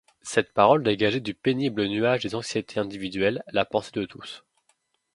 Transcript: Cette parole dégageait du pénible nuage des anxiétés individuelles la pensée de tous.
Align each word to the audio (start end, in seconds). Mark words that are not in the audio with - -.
Cette 0.23 0.51
parole 0.51 0.81
dégageait 0.81 1.19
du 1.19 1.35
pénible 1.35 1.85
nuage 1.85 2.23
des 2.23 2.33
anxiétés 2.33 2.79
individuelles 2.79 3.43
la 3.51 3.65
pensée 3.65 3.91
de 3.93 4.05
tous. 4.05 4.43